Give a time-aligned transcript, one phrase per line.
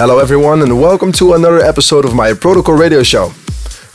[0.00, 3.32] Hello, everyone, and welcome to another episode of my Protocol Radio Show.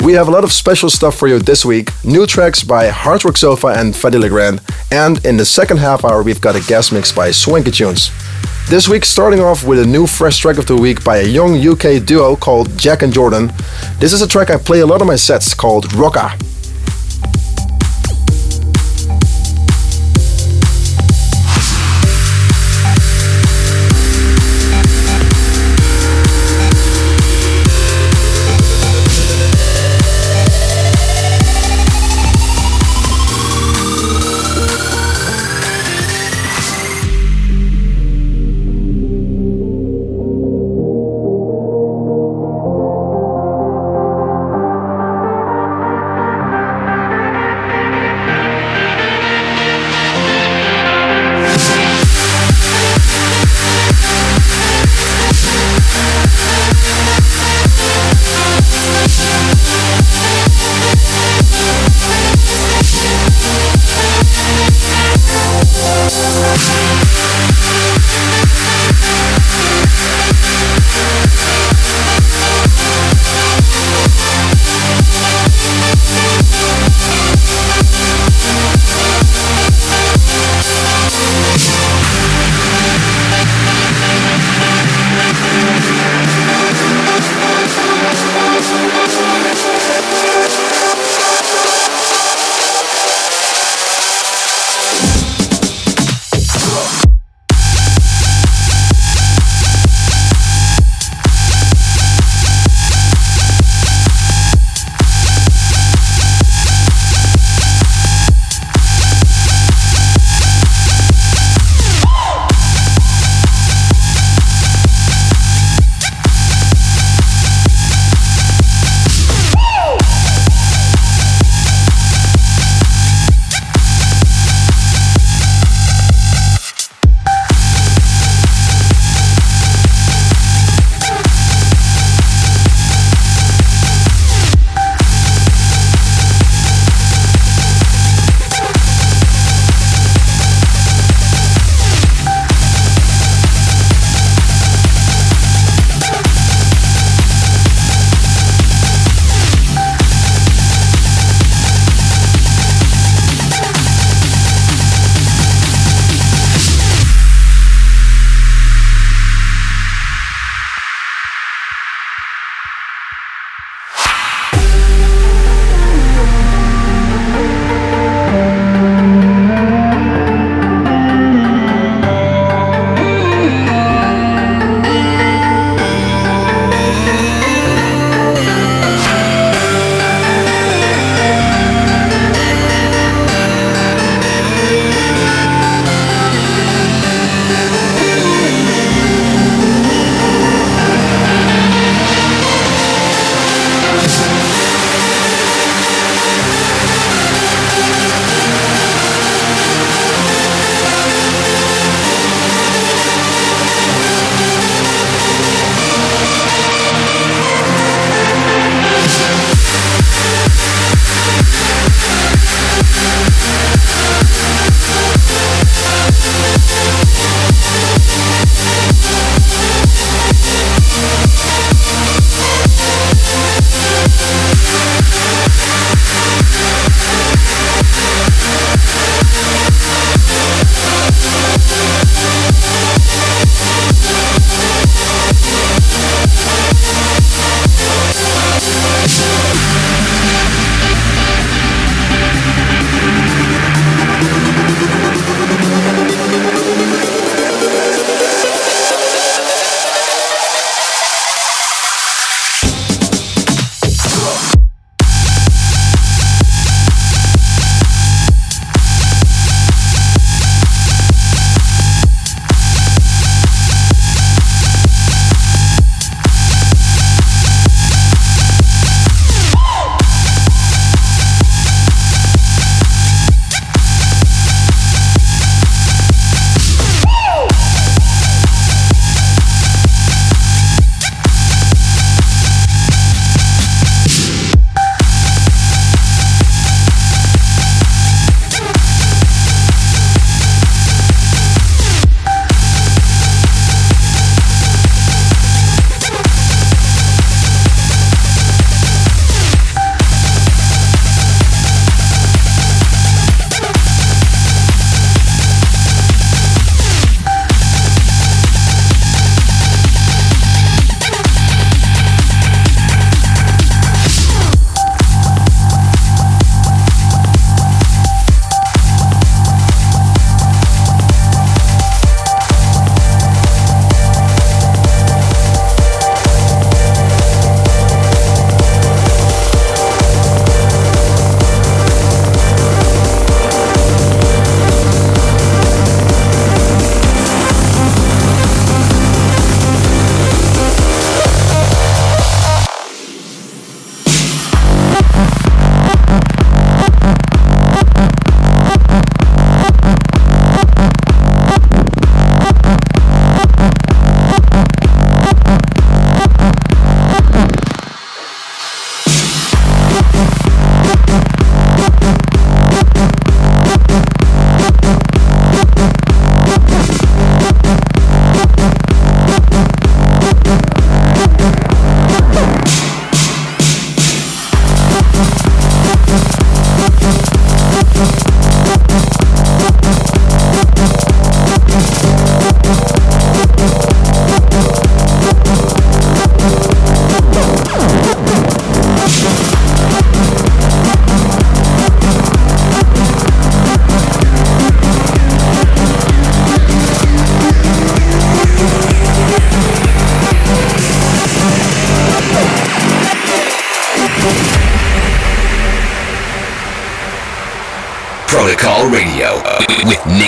[0.04, 3.38] We have a lot of special stuff for you this week new tracks by Hardrock
[3.38, 4.60] Sofa and Fedde Le Grand,
[4.92, 8.12] and in the second half hour, we've got a guest mix by Swanky Tunes.
[8.68, 11.56] This week, starting off with a new fresh track of the week by a young
[11.56, 13.54] UK duo called Jack and Jordan.
[14.00, 16.53] This is a track I play a lot of my sets called Rocka.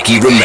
[0.08, 0.45] Nicky Romero.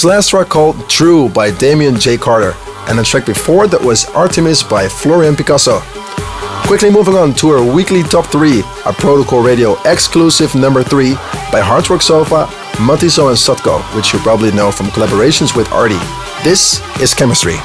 [0.00, 2.16] This last track called True by Damien J.
[2.16, 2.54] Carter,
[2.88, 5.82] and the track before that was Artemis by Florian Picasso.
[6.64, 11.12] Quickly moving on to our weekly top 3, a Protocol Radio exclusive number 3
[11.52, 12.48] by Hardrock Sofa,
[12.80, 16.00] Matisse and Sadko, which you probably know from collaborations with Arty.
[16.44, 17.56] This is Chemistry.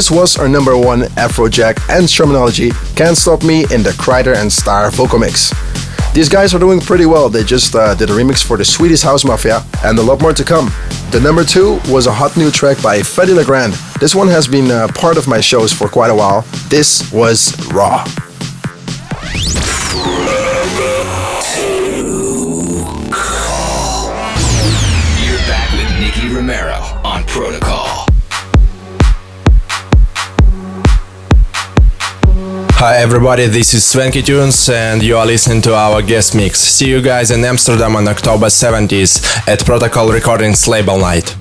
[0.00, 4.50] This was our number one Afrojack and Shermanology Can't Stop Me in the Kryder and
[4.50, 5.52] Star vocal mix.
[6.14, 7.28] These guys are doing pretty well.
[7.28, 10.32] They just uh, did a remix for the Swedish House Mafia and a lot more
[10.32, 10.72] to come.
[11.10, 13.74] The number two was a hot new track by Fedde Le Grand.
[14.00, 16.46] This one has been uh, part of my shows for quite a while.
[16.70, 18.02] This was Raw.
[32.80, 36.60] Hi everybody, this is Swanky Tunes and you are listening to our guest mix.
[36.60, 41.36] See you guys in Amsterdam on October 70th at Protocol Recordings Label Night.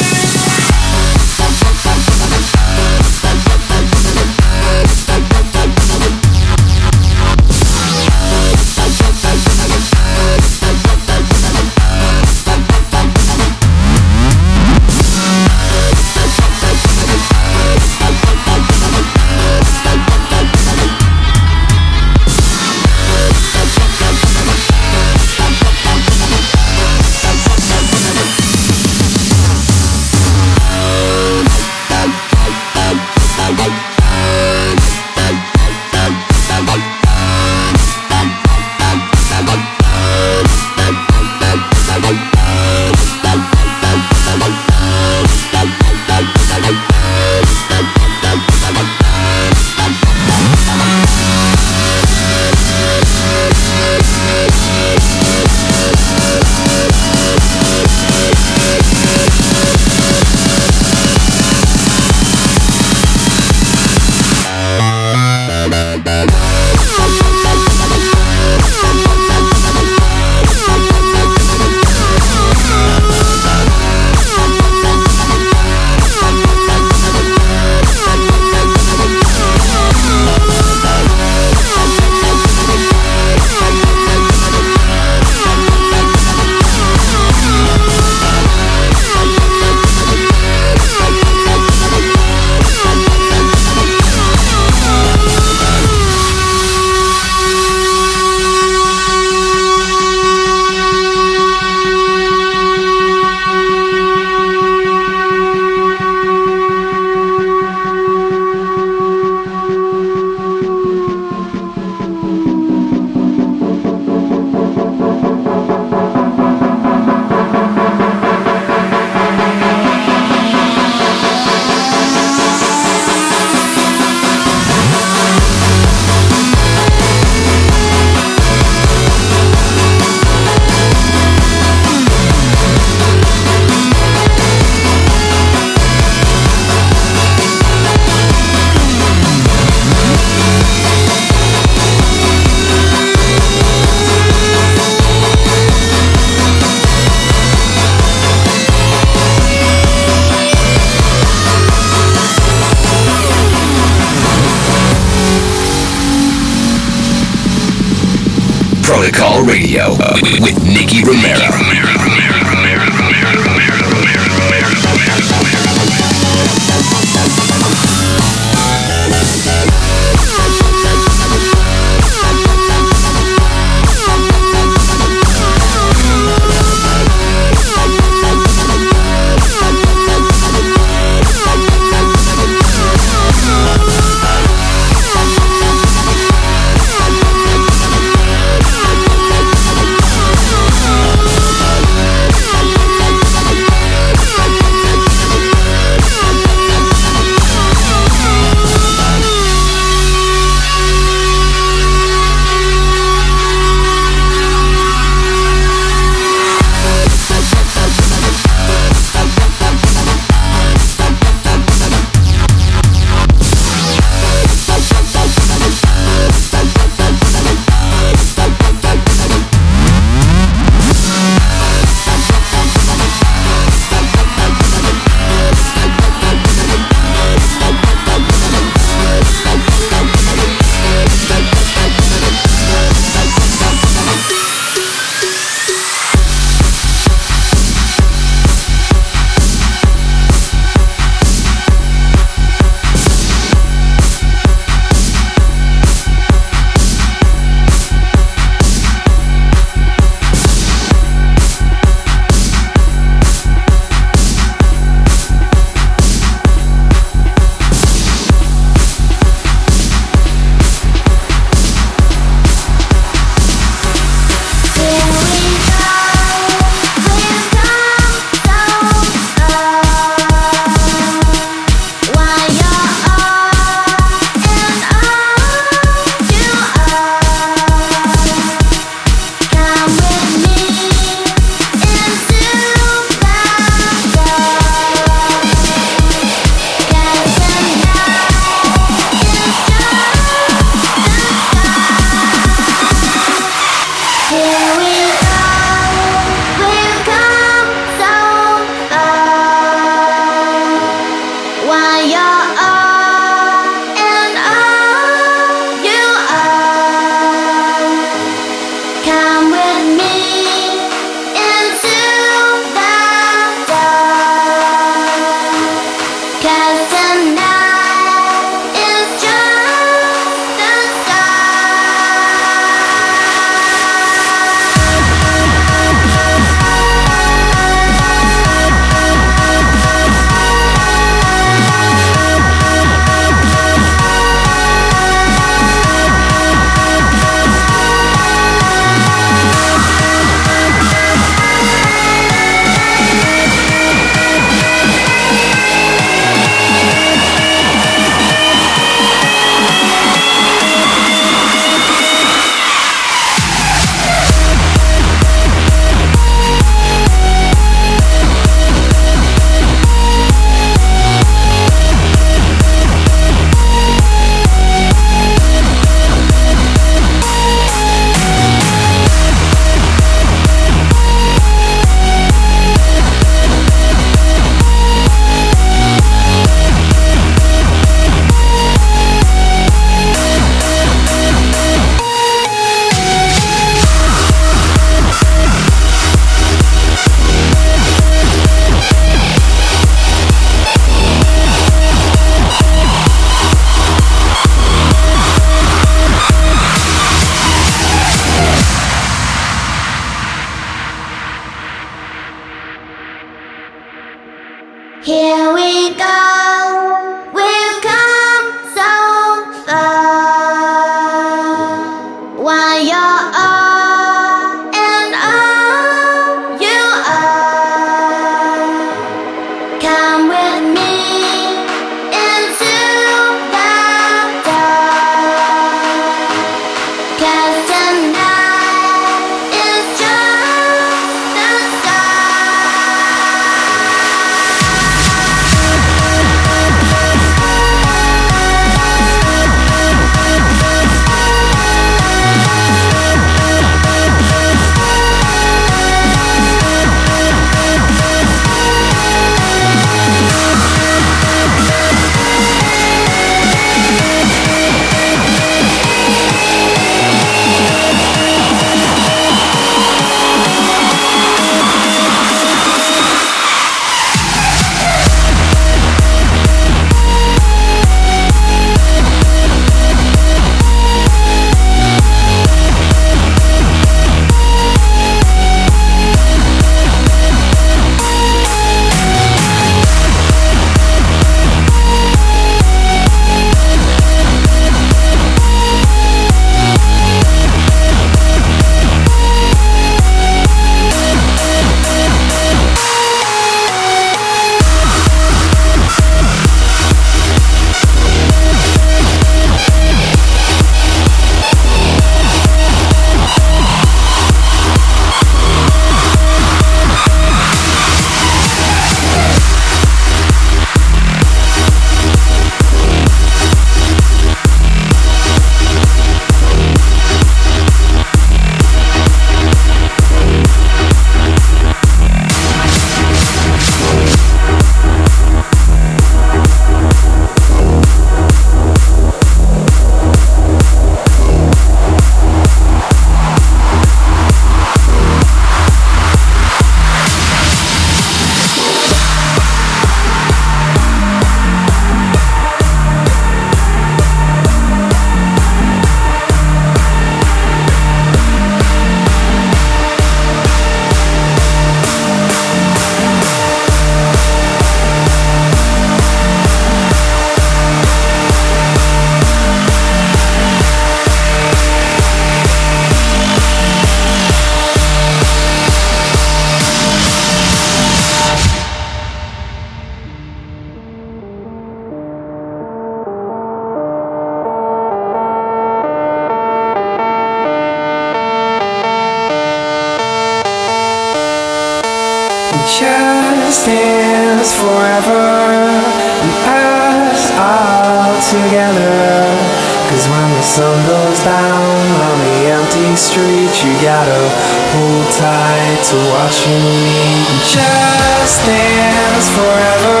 [594.28, 597.24] hold tight to watching me.
[597.48, 600.00] Just dance forever.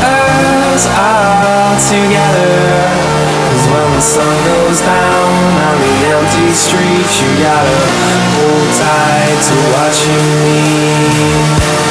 [0.00, 3.10] And us all together.
[3.50, 5.30] Cause when the sun goes down
[5.68, 7.78] on the empty streets You gotta
[8.38, 11.89] hold tight to watching me.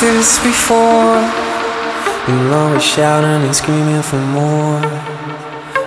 [0.00, 1.20] This before.
[2.26, 4.80] You're always shouting and screaming for more.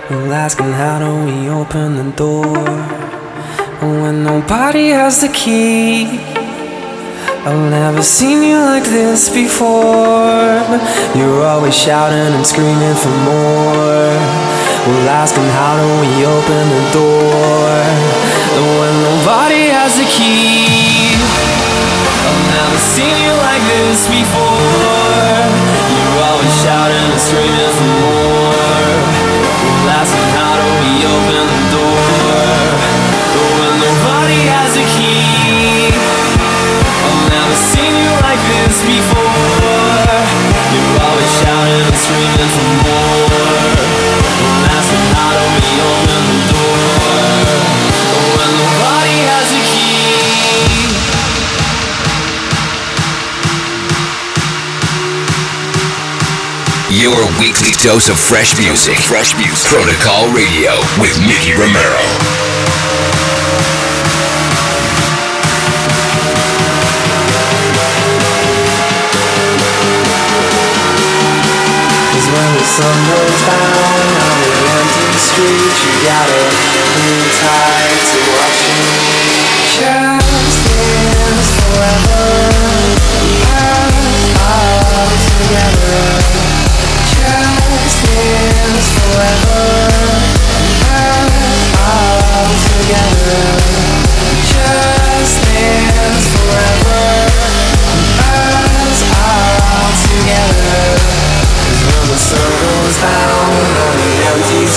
[0.08, 2.46] Well, asking how do we open the door
[3.80, 6.06] when nobody has the key.
[7.44, 10.62] I've never seen you like this before.
[11.18, 14.14] You're always shouting and screaming for more.
[14.86, 17.82] We're asking how do we open the door
[18.78, 21.63] when nobody has the key.
[22.24, 25.38] I've never seen you like this before.
[25.92, 28.94] You're always shouting and screaming for more.
[29.84, 30.06] Well,
[30.36, 32.64] how do we open the door
[33.58, 35.90] when nobody has key.
[37.04, 40.08] I've never seen you like this before.
[40.72, 43.72] You're always shouting and screaming for more.
[44.40, 46.84] Well, asking how oh, do we open the door
[48.34, 49.43] when nobody has
[57.04, 58.96] Your weekly dose of fresh music.
[58.96, 59.68] Fresh music.
[59.68, 62.00] Protocol Radio with Nicky Romero.
[72.32, 78.88] When the sun goes down on the empty street, you gotta hold tight to watching
[79.76, 82.32] Just dance forever
[83.44, 86.13] Pass out together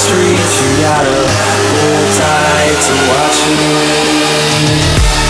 [0.07, 1.19] streets, you gotta
[1.73, 3.39] hold tight to watch
[5.23, 5.26] it.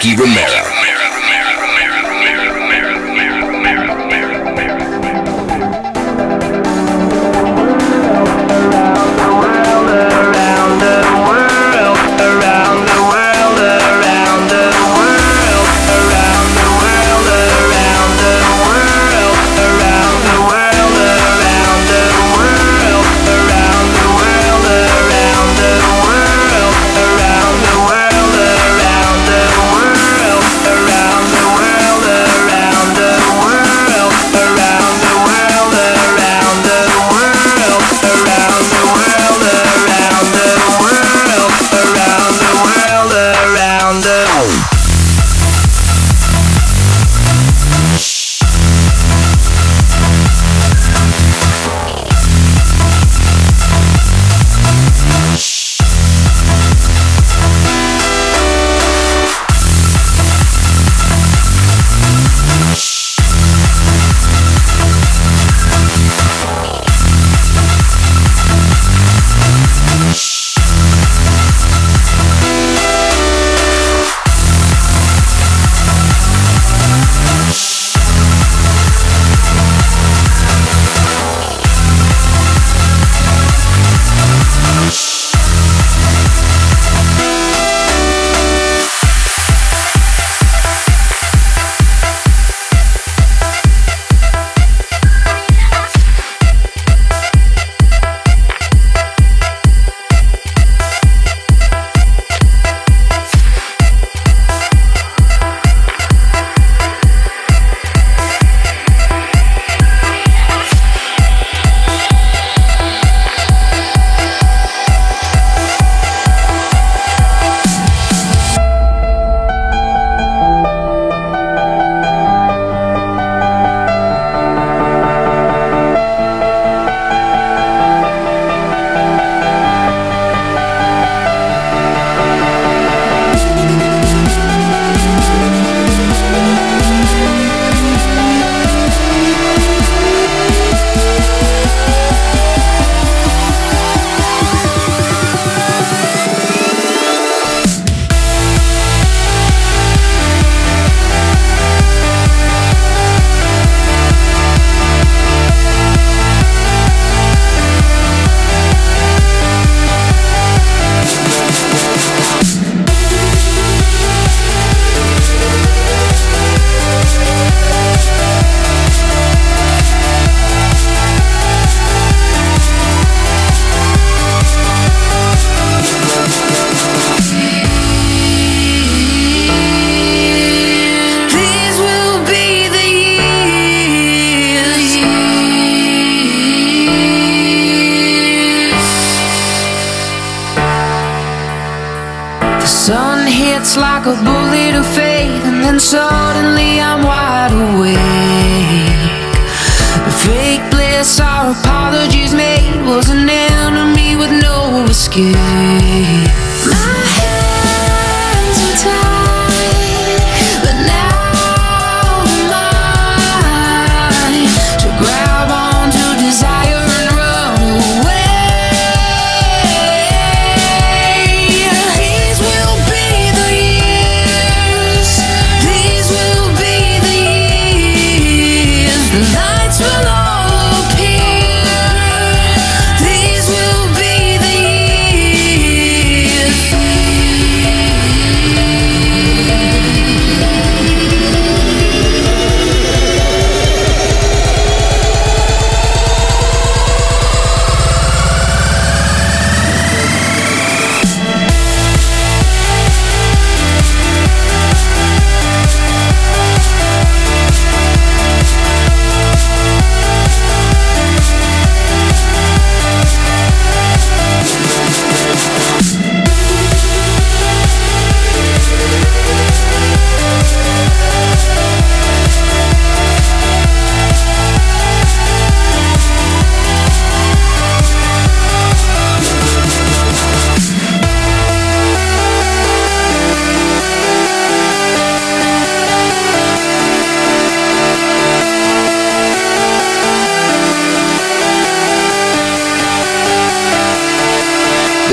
[0.00, 0.37] Nicky Romero.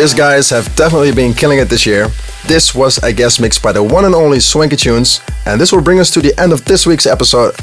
[0.05, 2.09] These guys have definitely been killing it this year.
[2.45, 5.81] This was a guest mix by the one and only Swanky Tunes, and this will
[5.81, 7.55] bring us to the end of this week's episode.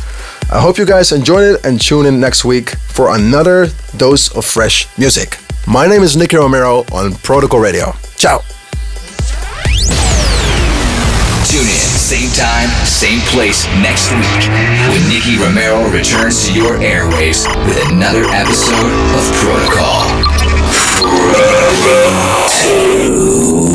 [0.50, 4.44] I hope you guys enjoyed it and tune in next week for another dose of
[4.44, 5.38] fresh music.
[5.68, 7.94] My name is Nicky Romero on Protocol Radio.
[8.16, 8.40] Ciao.
[11.46, 14.50] Tune in, same time, same place next week
[14.90, 20.21] when Nicky Romero returns to your airwaves with another episode of Protocol.
[21.02, 22.06] Forever
[22.46, 23.71] 2